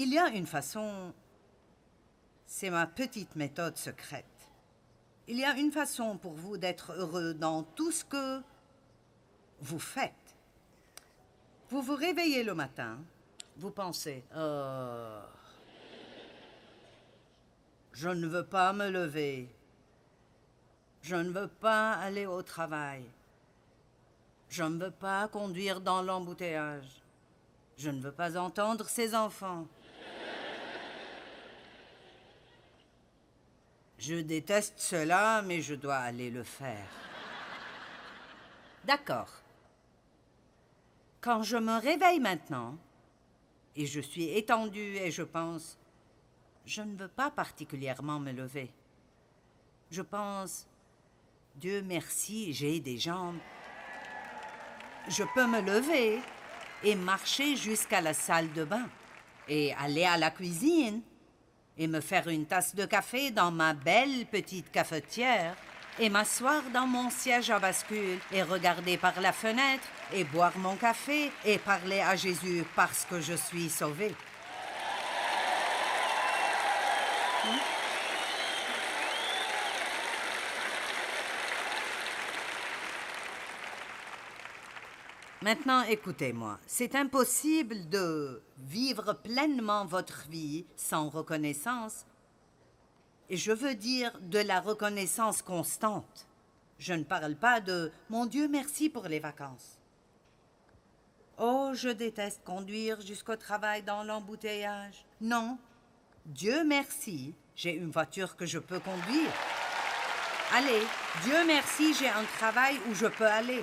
[0.00, 1.12] Il y a une façon...
[2.46, 4.24] C'est ma petite méthode secrète.
[5.28, 8.40] Il y a une façon pour vous d'être heureux dans tout ce que
[9.60, 10.14] vous faites.
[11.68, 12.96] Vous vous réveillez le matin,
[13.58, 15.20] vous pensez, oh,
[17.92, 19.54] je ne veux pas me lever,
[21.02, 23.04] je ne veux pas aller au travail,
[24.48, 27.02] je ne veux pas conduire dans l'embouteillage,
[27.76, 29.66] je ne veux pas entendre ces enfants.
[34.00, 36.88] Je déteste cela, mais je dois aller le faire.
[38.86, 39.28] D'accord.
[41.20, 42.78] Quand je me réveille maintenant,
[43.76, 45.78] et je suis étendue et je pense,
[46.64, 48.70] je ne veux pas particulièrement me lever.
[49.90, 50.66] Je pense,
[51.56, 53.38] Dieu merci, j'ai des jambes.
[55.08, 56.20] Je peux me lever
[56.82, 58.88] et marcher jusqu'à la salle de bain
[59.46, 61.02] et aller à la cuisine
[61.80, 65.56] et me faire une tasse de café dans ma belle petite cafetière
[65.98, 70.76] et m'asseoir dans mon siège à bascule et regarder par la fenêtre et boire mon
[70.76, 74.14] café et parler à Jésus parce que je suis sauvé.
[85.42, 86.58] Maintenant, écoutez-moi.
[86.66, 92.04] C'est impossible de vivre pleinement votre vie sans reconnaissance.
[93.30, 96.26] Et je veux dire de la reconnaissance constante.
[96.78, 99.78] Je ne parle pas de mon Dieu merci pour les vacances.
[101.38, 105.06] Oh, je déteste conduire jusqu'au travail dans l'embouteillage.
[105.22, 105.56] Non.
[106.26, 109.32] Dieu merci, j'ai une voiture que je peux conduire.
[110.52, 110.82] Allez,
[111.24, 113.62] Dieu merci, j'ai un travail où je peux aller.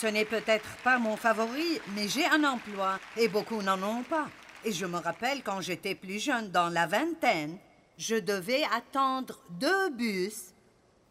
[0.00, 4.28] Ce n'est peut-être pas mon favori, mais j'ai un emploi et beaucoup n'en ont pas.
[4.64, 7.58] Et je me rappelle quand j'étais plus jeune, dans la vingtaine,
[7.96, 10.54] je devais attendre deux bus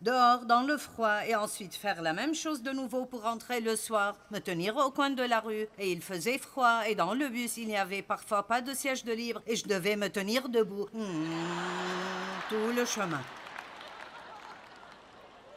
[0.01, 3.75] dehors dans le froid et ensuite faire la même chose de nouveau pour rentrer le
[3.75, 7.27] soir, me tenir au coin de la rue et il faisait froid et dans le
[7.27, 10.47] bus il n'y avait parfois pas de siège de libre et je devais me tenir
[10.47, 11.25] debout hmm,
[12.49, 13.21] tout le chemin.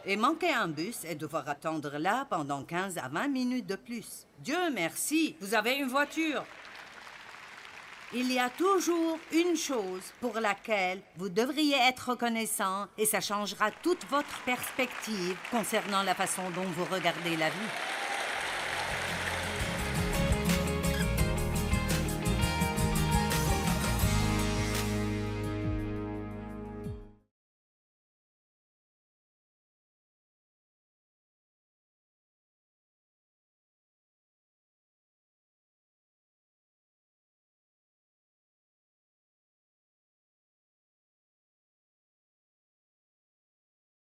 [0.07, 4.27] Et manquer un bus et devoir attendre là pendant 15 à 20 minutes de plus.
[4.39, 6.45] Dieu merci, vous avez une voiture.
[8.13, 13.71] Il y a toujours une chose pour laquelle vous devriez être reconnaissant et ça changera
[13.71, 18.00] toute votre perspective concernant la façon dont vous regardez la vie.